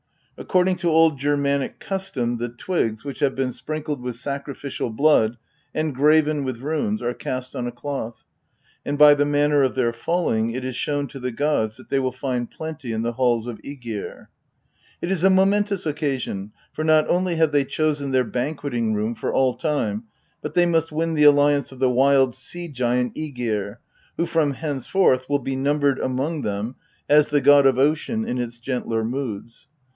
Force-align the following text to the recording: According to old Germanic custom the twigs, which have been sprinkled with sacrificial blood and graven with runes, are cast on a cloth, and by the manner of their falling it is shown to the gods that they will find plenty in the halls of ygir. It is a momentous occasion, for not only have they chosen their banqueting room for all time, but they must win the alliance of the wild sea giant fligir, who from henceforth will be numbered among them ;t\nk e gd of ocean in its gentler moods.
According 0.35 0.77
to 0.77 0.89
old 0.89 1.19
Germanic 1.19 1.79
custom 1.79 2.37
the 2.37 2.49
twigs, 2.49 3.05
which 3.05 3.19
have 3.19 3.35
been 3.35 3.51
sprinkled 3.53 4.01
with 4.01 4.15
sacrificial 4.15 4.89
blood 4.89 5.37
and 5.75 5.93
graven 5.93 6.43
with 6.43 6.57
runes, 6.61 7.03
are 7.03 7.13
cast 7.13 7.55
on 7.55 7.67
a 7.67 7.71
cloth, 7.71 8.23
and 8.83 8.97
by 8.97 9.13
the 9.13 9.27
manner 9.27 9.61
of 9.61 9.75
their 9.75 9.93
falling 9.93 10.49
it 10.49 10.65
is 10.65 10.75
shown 10.75 11.07
to 11.09 11.19
the 11.19 11.31
gods 11.31 11.77
that 11.77 11.89
they 11.89 11.99
will 11.99 12.11
find 12.11 12.49
plenty 12.49 12.91
in 12.91 13.03
the 13.03 13.11
halls 13.11 13.45
of 13.45 13.59
ygir. 13.63 14.29
It 15.03 15.11
is 15.11 15.23
a 15.23 15.29
momentous 15.29 15.85
occasion, 15.85 16.51
for 16.73 16.83
not 16.83 17.07
only 17.07 17.35
have 17.35 17.51
they 17.51 17.63
chosen 17.63 18.09
their 18.09 18.23
banqueting 18.23 18.95
room 18.95 19.13
for 19.13 19.31
all 19.31 19.53
time, 19.55 20.05
but 20.41 20.55
they 20.55 20.65
must 20.65 20.91
win 20.91 21.13
the 21.13 21.25
alliance 21.25 21.71
of 21.71 21.77
the 21.77 21.91
wild 21.91 22.33
sea 22.33 22.67
giant 22.67 23.13
fligir, 23.13 23.75
who 24.17 24.25
from 24.25 24.53
henceforth 24.53 25.29
will 25.29 25.37
be 25.37 25.55
numbered 25.55 25.99
among 25.99 26.41
them 26.41 26.75
;t\nk 27.07 27.37
e 27.37 27.41
gd 27.41 27.67
of 27.67 27.77
ocean 27.77 28.25
in 28.25 28.39
its 28.39 28.59
gentler 28.59 29.03
moods. 29.03 29.67